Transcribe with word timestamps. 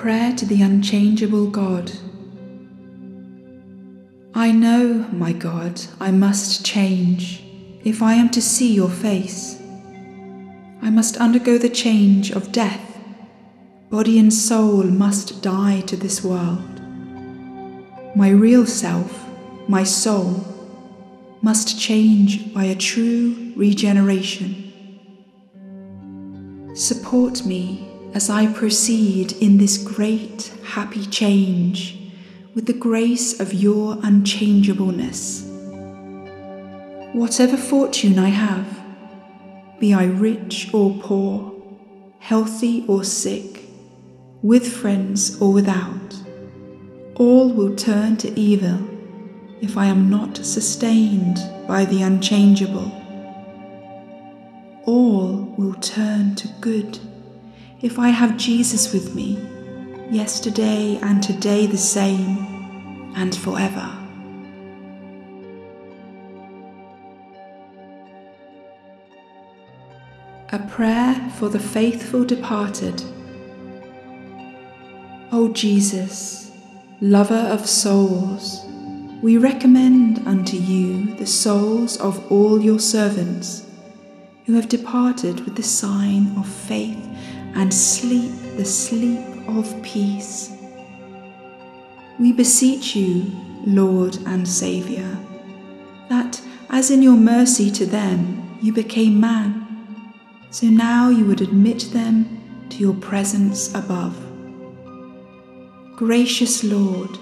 prayer 0.00 0.34
to 0.34 0.46
the 0.46 0.62
unchangeable 0.62 1.46
God. 1.46 1.92
I 4.32 4.50
know, 4.50 5.06
my 5.12 5.34
God, 5.34 5.78
I 6.00 6.10
must 6.10 6.64
change 6.64 7.44
if 7.84 8.00
I 8.00 8.14
am 8.14 8.30
to 8.30 8.40
see 8.40 8.72
your 8.72 8.88
face. 8.88 9.60
I 10.80 10.88
must 10.88 11.18
undergo 11.18 11.58
the 11.58 11.68
change 11.68 12.30
of 12.30 12.50
death. 12.50 12.98
Body 13.90 14.18
and 14.18 14.32
soul 14.32 14.84
must 14.84 15.42
die 15.42 15.82
to 15.82 15.96
this 15.96 16.24
world. 16.24 16.80
My 18.16 18.30
real 18.30 18.64
self, 18.64 19.28
my 19.68 19.84
soul, 19.84 20.46
must 21.42 21.78
change 21.78 22.54
by 22.54 22.64
a 22.64 22.74
true 22.74 23.52
regeneration. 23.54 24.72
Support 26.74 27.44
me 27.44 27.89
as 28.12 28.28
I 28.28 28.52
proceed 28.52 29.32
in 29.40 29.58
this 29.58 29.78
great 29.78 30.52
happy 30.64 31.06
change 31.06 31.96
with 32.54 32.66
the 32.66 32.72
grace 32.72 33.38
of 33.38 33.54
your 33.54 33.98
unchangeableness. 34.02 35.44
Whatever 37.12 37.56
fortune 37.56 38.18
I 38.18 38.28
have, 38.28 38.66
be 39.78 39.94
I 39.94 40.04
rich 40.04 40.70
or 40.74 40.96
poor, 41.00 41.52
healthy 42.18 42.84
or 42.88 43.04
sick, 43.04 43.64
with 44.42 44.66
friends 44.72 45.40
or 45.40 45.52
without, 45.52 46.14
all 47.14 47.52
will 47.52 47.76
turn 47.76 48.16
to 48.18 48.38
evil 48.38 48.80
if 49.60 49.76
I 49.76 49.86
am 49.86 50.10
not 50.10 50.36
sustained 50.38 51.38
by 51.68 51.84
the 51.84 52.02
unchangeable. 52.02 52.90
All 54.86 55.54
will 55.56 55.74
turn 55.74 56.34
to 56.36 56.48
good 56.60 56.98
if 57.82 57.98
I 57.98 58.10
have 58.10 58.36
Jesus 58.36 58.92
with 58.92 59.14
me, 59.14 59.38
yesterday 60.10 60.98
and 61.02 61.22
today 61.22 61.66
the 61.66 61.78
same, 61.78 63.12
and 63.16 63.34
forever. 63.34 63.96
A 70.52 70.58
prayer 70.58 71.14
for 71.38 71.48
the 71.48 71.58
faithful 71.58 72.24
departed. 72.24 73.02
O 75.32 75.50
Jesus, 75.52 76.50
lover 77.00 77.34
of 77.34 77.66
souls, 77.66 78.62
we 79.22 79.38
recommend 79.38 80.26
unto 80.26 80.56
you 80.56 81.14
the 81.14 81.26
souls 81.26 81.98
of 81.98 82.30
all 82.30 82.60
your 82.60 82.80
servants 82.80 83.66
who 84.44 84.54
have 84.54 84.68
departed 84.68 85.40
with 85.46 85.56
the 85.56 85.62
sign 85.62 86.36
of 86.36 86.46
faith 86.46 86.99
and 87.54 87.72
sleep 87.72 88.32
the 88.56 88.64
sleep 88.64 89.20
of 89.48 89.82
peace. 89.82 90.52
We 92.18 92.32
beseech 92.32 92.94
you, 92.94 93.30
Lord 93.66 94.18
and 94.26 94.46
Saviour, 94.46 95.18
that 96.08 96.40
as 96.68 96.90
in 96.90 97.02
your 97.02 97.16
mercy 97.16 97.70
to 97.72 97.86
them 97.86 98.58
you 98.60 98.72
became 98.72 99.18
man, 99.20 99.66
so 100.50 100.66
now 100.66 101.08
you 101.08 101.24
would 101.24 101.40
admit 101.40 101.90
them 101.92 102.66
to 102.70 102.78
your 102.78 102.94
presence 102.94 103.74
above. 103.74 104.16
Gracious 105.96 106.62
Lord, 106.64 107.18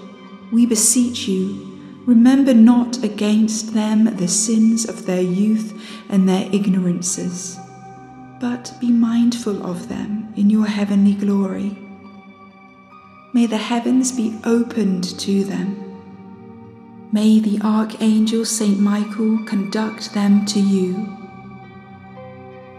we 0.51 0.65
beseech 0.65 1.27
you, 1.27 2.03
remember 2.05 2.53
not 2.53 3.03
against 3.03 3.73
them 3.73 4.05
the 4.17 4.27
sins 4.27 4.87
of 4.87 5.05
their 5.05 5.21
youth 5.21 5.73
and 6.09 6.27
their 6.27 6.49
ignorances 6.53 7.59
but 8.39 8.73
be 8.79 8.89
mindful 8.89 9.65
of 9.65 9.89
them 9.89 10.33
in 10.35 10.49
your 10.49 10.65
heavenly 10.65 11.13
glory. 11.13 11.77
May 13.33 13.45
the 13.45 13.57
heavens 13.57 14.11
be 14.11 14.39
opened 14.43 15.19
to 15.19 15.43
them. 15.43 15.85
May 17.11 17.39
the 17.39 17.59
Archangel 17.61 18.45
Saint 18.45 18.79
Michael 18.79 19.43
conduct 19.45 20.13
them 20.13 20.45
to 20.45 20.59
you. 20.59 21.17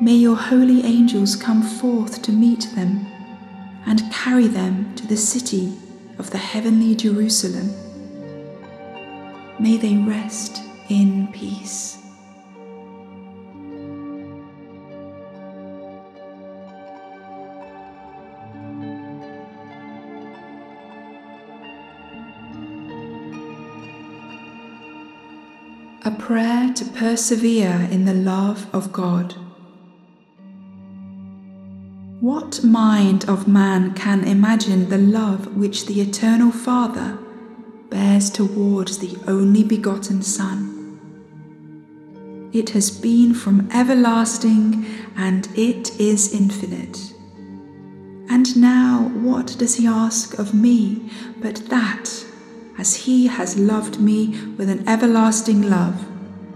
May 0.00 0.14
your 0.14 0.36
holy 0.36 0.82
angels 0.84 1.36
come 1.36 1.62
forth 1.62 2.22
to 2.22 2.32
meet 2.32 2.68
them 2.74 3.06
and 3.86 4.10
carry 4.12 4.46
them 4.46 4.94
to 4.94 5.06
the 5.06 5.16
city 5.16 5.76
of 6.18 6.30
the 6.30 6.38
heavenly 6.38 6.94
Jerusalem. 6.94 7.70
May 9.58 9.76
they 9.76 9.96
rest 9.96 10.62
in 10.88 11.28
peace. 11.32 11.98
A 26.02 26.10
prayer 26.10 26.72
to 26.72 26.84
persevere 26.86 27.86
in 27.90 28.06
the 28.06 28.14
love 28.14 28.66
of 28.74 28.90
God. 28.90 29.34
What 32.20 32.64
mind 32.64 33.28
of 33.28 33.46
man 33.46 33.92
can 33.92 34.24
imagine 34.24 34.88
the 34.88 34.96
love 34.96 35.54
which 35.54 35.84
the 35.84 36.00
Eternal 36.00 36.52
Father 36.52 37.18
bears 37.90 38.30
towards 38.30 38.96
the 38.96 39.14
only 39.30 39.62
begotten 39.62 40.22
Son? 40.22 40.70
It 42.54 42.70
has 42.70 42.90
been 42.90 43.34
from 43.34 43.68
everlasting 43.70 44.86
and 45.18 45.48
it 45.54 46.00
is 46.00 46.32
infinite. 46.32 47.12
And 48.30 48.56
now, 48.56 49.10
what 49.16 49.54
does 49.58 49.74
he 49.74 49.86
ask 49.86 50.38
of 50.38 50.54
me 50.54 51.10
but 51.42 51.56
that? 51.68 52.24
As 52.80 52.94
he 52.94 53.26
has 53.26 53.58
loved 53.58 54.00
me 54.00 54.28
with 54.56 54.70
an 54.70 54.88
everlasting 54.88 55.68
love, 55.68 56.02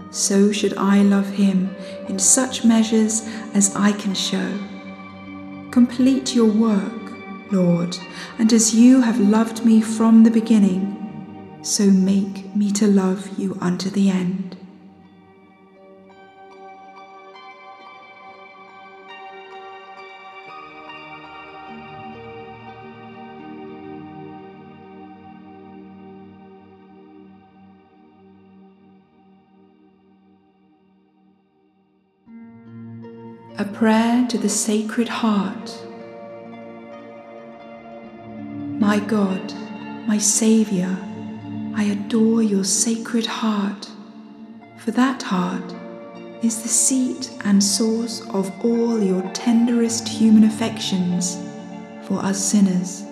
so 0.09 0.51
should 0.51 0.75
I 0.75 1.03
love 1.03 1.29
him 1.29 1.75
in 2.09 2.17
such 2.17 2.65
measures 2.65 3.21
as 3.53 3.75
I 3.75 3.91
can 3.91 4.15
show. 4.15 4.57
Complete 5.69 6.33
your 6.33 6.51
work, 6.51 7.11
Lord, 7.51 7.95
and 8.39 8.51
as 8.51 8.73
you 8.73 9.01
have 9.01 9.19
loved 9.19 9.65
me 9.65 9.81
from 9.81 10.23
the 10.23 10.31
beginning, 10.31 11.59
so 11.61 11.85
make 11.91 12.55
me 12.55 12.71
to 12.71 12.87
love 12.87 13.37
you 13.37 13.55
unto 13.61 13.91
the 13.91 14.09
end. 14.09 14.57
A 33.57 33.63
prayer 33.63 34.27
to 34.27 34.37
the 34.37 34.49
Sacred 34.49 35.07
Heart. 35.07 35.79
My 38.77 38.99
God, 38.99 39.53
my 40.05 40.17
Saviour, 40.17 40.97
I 41.73 41.83
adore 41.83 42.43
your 42.43 42.65
Sacred 42.65 43.25
Heart, 43.25 43.89
for 44.77 44.91
that 44.91 45.23
heart 45.23 45.73
is 46.43 46.63
the 46.63 46.67
seat 46.67 47.31
and 47.45 47.63
source 47.63 48.27
of 48.31 48.51
all 48.65 49.01
your 49.01 49.21
tenderest 49.31 50.05
human 50.05 50.43
affections 50.43 51.41
for 52.01 52.19
us 52.19 52.43
sinners, 52.43 53.05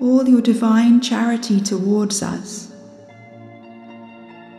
all 0.00 0.28
your 0.28 0.40
divine 0.40 1.00
charity 1.00 1.60
towards 1.60 2.22
us. 2.22 2.72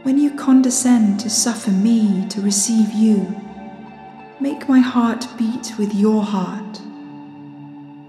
When 0.03 0.17
you 0.17 0.31
condescend 0.31 1.21
to 1.21 1.29
suffer 1.29 1.71
me 1.71 2.27
to 2.27 2.41
receive 2.41 2.91
you, 2.91 3.40
Make 4.41 4.67
my 4.67 4.79
heart 4.79 5.27
beat 5.37 5.77
with 5.77 5.93
your 5.93 6.23
heart. 6.23 6.81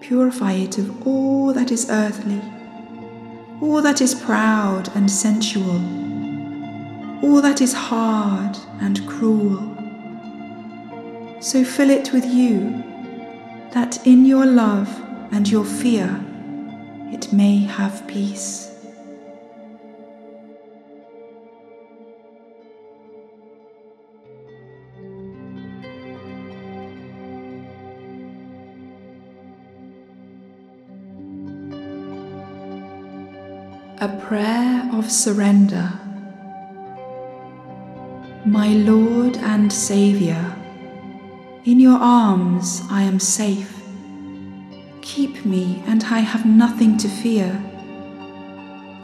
Purify 0.00 0.52
it 0.52 0.78
of 0.78 1.06
all 1.06 1.52
that 1.52 1.70
is 1.70 1.90
earthly, 1.90 2.40
all 3.60 3.82
that 3.82 4.00
is 4.00 4.14
proud 4.14 4.88
and 4.96 5.10
sensual, 5.10 5.76
all 7.22 7.42
that 7.42 7.60
is 7.60 7.74
hard 7.74 8.56
and 8.80 9.06
cruel. 9.06 9.76
So 11.42 11.64
fill 11.64 11.90
it 11.90 12.14
with 12.14 12.24
you, 12.24 12.82
that 13.72 14.06
in 14.06 14.24
your 14.24 14.46
love 14.46 14.88
and 15.32 15.46
your 15.46 15.66
fear 15.66 16.18
it 17.12 17.30
may 17.30 17.58
have 17.58 18.06
peace. 18.06 18.71
A 34.02 34.08
prayer 34.08 34.90
of 34.92 35.12
surrender. 35.12 35.92
My 38.44 38.70
Lord 38.70 39.36
and 39.36 39.72
Saviour, 39.72 40.56
in 41.64 41.78
your 41.78 42.00
arms 42.00 42.82
I 42.90 43.02
am 43.02 43.20
safe. 43.20 43.80
Keep 45.02 45.44
me, 45.44 45.84
and 45.86 46.02
I 46.02 46.18
have 46.18 46.44
nothing 46.44 46.98
to 46.98 47.06
fear. 47.06 47.62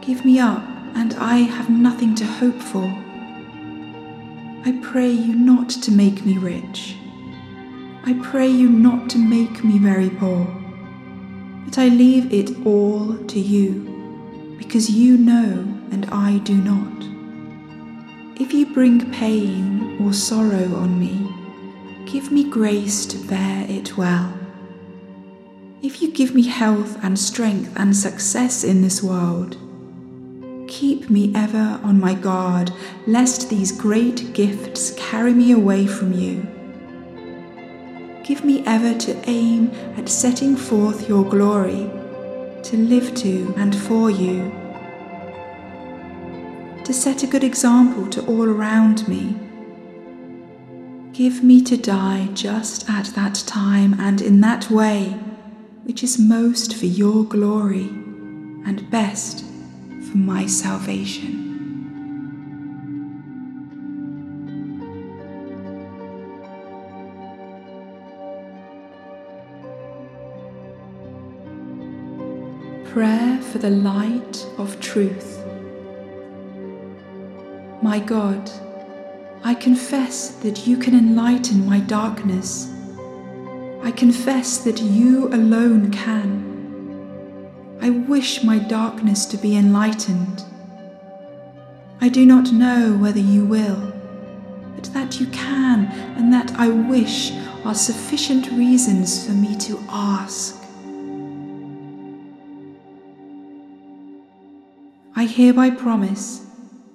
Give 0.01 0.25
me 0.25 0.37
up, 0.37 0.63
and 0.95 1.13
I 1.13 1.37
have 1.37 1.69
nothing 1.69 2.13
to 2.15 2.25
hope 2.25 2.61
for. 2.61 2.83
I 4.65 4.77
pray 4.81 5.11
you 5.11 5.33
not 5.33 5.69
to 5.69 5.93
make 5.93 6.25
me 6.25 6.37
rich. 6.37 6.97
I 8.03 8.19
pray 8.21 8.49
you 8.49 8.67
not 8.67 9.09
to 9.11 9.17
make 9.17 9.63
me 9.63 9.79
very 9.79 10.09
poor, 10.09 10.45
but 11.63 11.77
I 11.77 11.87
leave 11.87 12.33
it 12.33 12.65
all 12.65 13.15
to 13.15 13.39
you, 13.39 13.88
because 14.59 14.91
you 14.91 15.17
know 15.17 15.65
and 15.91 16.05
I 16.11 16.37
do 16.39 16.53
not. 16.53 16.99
If 18.39 18.53
you 18.53 18.71
bring 18.71 19.11
pain 19.11 19.97
or 19.99 20.13
sorrow 20.13 20.75
on 20.75 20.99
me, 20.99 21.33
give 22.05 22.31
me 22.31 22.43
grace 22.47 23.05
to 23.07 23.17
bear 23.27 23.65
it 23.67 23.97
well. 23.97 24.33
If 25.81 26.01
you 26.01 26.11
give 26.11 26.35
me 26.35 26.43
health 26.43 27.01
and 27.03 27.17
strength 27.17 27.73
and 27.77 27.95
success 27.95 28.63
in 28.63 28.81
this 28.81 29.01
world, 29.01 29.57
keep 30.67 31.09
me 31.09 31.33
ever 31.33 31.79
on 31.83 31.99
my 31.99 32.13
guard, 32.13 32.71
lest 33.07 33.49
these 33.49 33.71
great 33.71 34.33
gifts 34.33 34.91
carry 34.97 35.33
me 35.33 35.53
away 35.53 35.87
from 35.87 36.13
you. 36.13 36.45
Give 38.23 38.43
me 38.43 38.63
ever 38.65 38.93
to 38.99 39.29
aim 39.29 39.71
at 39.97 40.09
setting 40.09 40.55
forth 40.55 41.09
your 41.09 41.23
glory, 41.23 41.89
to 42.69 42.77
live 42.77 43.15
to 43.15 43.51
and 43.57 43.75
for 43.75 44.11
you 44.11 44.51
to 46.83 46.93
set 46.93 47.23
a 47.23 47.27
good 47.27 47.43
example 47.43 48.07
to 48.07 48.23
all 48.27 48.47
around 48.47 49.07
me. 49.07 49.35
Give 51.11 51.43
me 51.43 51.63
to 51.63 51.77
die 51.77 52.29
just 52.33 52.87
at 52.87 53.05
that 53.15 53.43
time 53.47 53.99
and 53.99 54.21
in 54.21 54.41
that 54.41 54.69
way, 54.69 55.17
which 55.83 56.03
is 56.03 56.19
most 56.19 56.75
for 56.75 56.85
your 56.85 57.25
glory 57.25 57.89
and 58.65 58.87
best 58.91 59.45
for 60.11 60.17
my 60.17 60.45
salvation. 60.45 61.48
Prayer 72.89 73.37
for 73.37 73.59
the 73.59 73.69
light 73.69 74.47
of 74.57 74.79
truth. 74.79 75.45
My 77.83 77.99
God, 77.99 78.49
I 79.43 79.53
confess 79.53 80.29
that 80.41 80.65
you 80.65 80.75
can 80.75 80.95
enlighten 80.95 81.67
my 81.67 81.81
darkness. 81.81 82.73
I 83.83 83.91
confess 83.91 84.57
that 84.63 84.81
you 84.81 85.27
alone 85.27 85.91
can. 85.91 87.77
I 87.79 87.91
wish 87.91 88.43
my 88.43 88.57
darkness 88.57 89.27
to 89.27 89.37
be 89.37 89.55
enlightened. 89.55 90.43
I 92.01 92.09
do 92.09 92.25
not 92.25 92.51
know 92.51 92.97
whether 92.97 93.19
you 93.19 93.45
will, 93.45 93.93
but 94.73 94.85
that 94.95 95.19
you 95.19 95.27
can 95.27 95.85
and 96.17 96.33
that 96.33 96.51
I 96.53 96.69
wish 96.69 97.33
are 97.63 97.75
sufficient 97.75 98.49
reasons 98.49 99.27
for 99.27 99.33
me 99.33 99.55
to 99.57 99.79
ask. 99.89 100.58
I 105.19 105.25
hereby 105.25 105.71
promise 105.71 106.45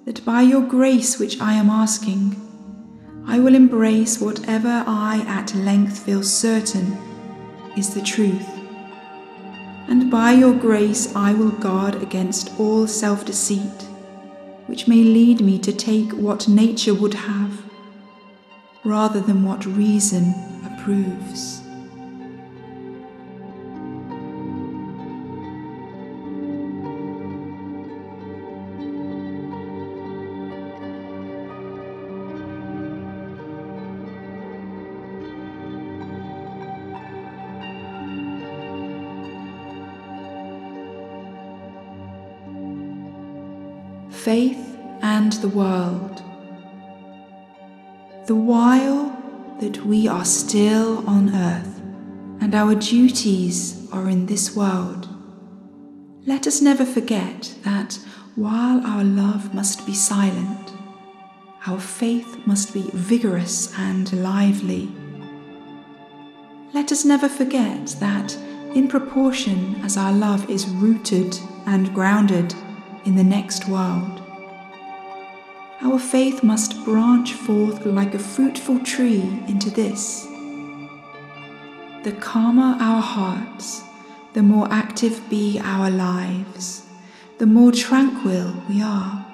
that 0.05 0.25
by 0.25 0.41
your 0.41 0.63
grace 0.63 1.19
which 1.19 1.39
I 1.39 1.53
am 1.53 1.69
asking, 1.69 2.35
I 3.27 3.37
will 3.37 3.53
embrace 3.53 4.19
whatever 4.19 4.83
I 4.87 5.23
at 5.27 5.53
length 5.53 5.99
feel 5.99 6.23
certain 6.23 6.97
is 7.77 7.93
the 7.93 8.01
truth. 8.01 8.49
And 9.87 10.09
by 10.09 10.31
your 10.31 10.55
grace 10.55 11.15
I 11.15 11.33
will 11.33 11.51
guard 11.51 12.01
against 12.01 12.59
all 12.59 12.87
self 12.87 13.25
deceit, 13.25 13.83
which 14.65 14.87
may 14.87 15.03
lead 15.03 15.39
me 15.41 15.59
to 15.59 15.71
take 15.71 16.11
what 16.13 16.47
nature 16.47 16.95
would 16.95 17.13
have, 17.13 17.61
rather 18.83 19.19
than 19.19 19.43
what 19.43 19.67
reason 19.67 20.33
approves. 20.65 21.61
Faith 44.25 44.75
and 45.03 45.33
the 45.33 45.47
world. 45.47 46.23
The 48.25 48.33
while 48.33 49.15
that 49.59 49.85
we 49.85 50.07
are 50.07 50.25
still 50.25 51.07
on 51.07 51.29
earth 51.29 51.79
and 52.41 52.55
our 52.55 52.73
duties 52.73 53.87
are 53.93 54.09
in 54.09 54.25
this 54.25 54.55
world, 54.55 55.07
let 56.25 56.47
us 56.47 56.59
never 56.59 56.85
forget 56.85 57.53
that 57.61 57.99
while 58.35 58.83
our 58.83 59.03
love 59.03 59.53
must 59.53 59.85
be 59.85 59.93
silent, 59.93 60.73
our 61.67 61.79
faith 61.79 62.47
must 62.47 62.73
be 62.73 62.89
vigorous 62.95 63.77
and 63.77 64.11
lively. 64.23 64.89
Let 66.73 66.91
us 66.91 67.05
never 67.05 67.29
forget 67.29 67.95
that 67.99 68.35
in 68.73 68.87
proportion 68.87 69.75
as 69.83 69.97
our 69.97 70.11
love 70.11 70.49
is 70.49 70.67
rooted 70.67 71.37
and 71.67 71.93
grounded 71.93 72.55
in 73.05 73.15
the 73.15 73.23
next 73.23 73.67
world. 73.67 74.21
Our 75.81 75.99
faith 75.99 76.43
must 76.43 76.83
branch 76.83 77.33
forth 77.33 77.85
like 77.85 78.13
a 78.13 78.19
fruitful 78.19 78.79
tree 78.79 79.21
into 79.47 79.69
this. 79.69 80.25
The 82.03 82.15
calmer 82.19 82.77
our 82.79 83.01
hearts, 83.01 83.83
the 84.33 84.43
more 84.43 84.67
active 84.71 85.21
be 85.29 85.59
our 85.63 85.89
lives, 85.89 86.85
the 87.37 87.45
more 87.45 87.71
tranquil 87.71 88.53
we 88.69 88.81
are, 88.81 89.25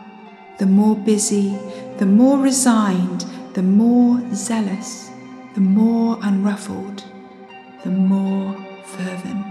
the 0.60 0.66
more 0.66 0.96
busy, 0.96 1.58
the 1.98 2.06
more 2.06 2.38
resigned, 2.38 3.26
the 3.54 3.64
more 3.64 4.22
zealous, 4.34 5.10
the 5.54 5.62
more 5.62 6.18
unruffled, 6.22 7.04
the 7.84 7.90
more 7.90 8.56
fervent. 8.86 9.51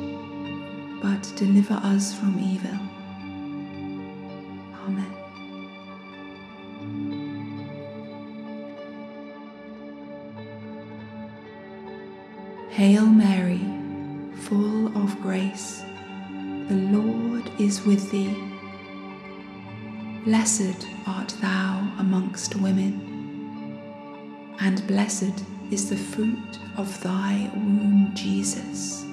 but 1.01 1.33
deliver 1.35 1.73
us 1.83 2.13
from 2.13 2.37
evil. 2.39 2.77
Amen. 4.85 5.13
Hail 12.69 13.05
Mary, 13.05 13.65
full 14.43 14.87
of 14.97 15.19
grace, 15.21 15.83
the 16.69 16.75
Lord 16.75 17.49
is 17.59 17.85
with 17.85 18.11
thee. 18.11 18.35
Blessed 20.23 20.87
art 21.07 21.33
thou 21.41 21.91
amongst 21.97 22.55
women, 22.55 23.81
and 24.59 24.85
blessed 24.87 25.43
is 25.71 25.89
the 25.89 25.97
fruit 25.97 26.59
of 26.77 27.01
thy 27.01 27.49
womb, 27.55 28.11
Jesus. 28.13 29.10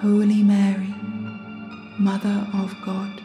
Holy 0.00 0.44
Mary, 0.44 0.94
Mother 1.98 2.46
of 2.54 2.76
God, 2.86 3.20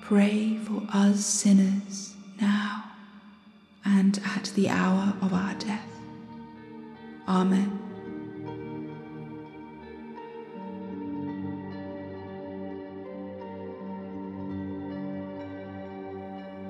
pray 0.00 0.56
for 0.56 0.82
us 0.90 1.22
sinners 1.24 2.14
now 2.40 2.84
and 3.84 4.18
at 4.24 4.44
the 4.54 4.70
hour 4.70 5.12
of 5.20 5.34
our 5.34 5.52
death. 5.56 5.84
Amen. 7.28 7.78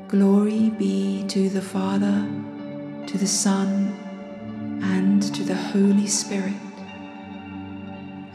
Glory 0.08 0.70
be 0.70 1.24
to 1.28 1.48
the 1.48 1.62
Father, 1.62 2.26
to 3.06 3.18
the 3.18 3.26
Son, 3.26 3.96
and 4.82 5.22
to 5.32 5.44
the 5.44 5.54
Holy 5.54 6.08
Spirit, 6.08 6.54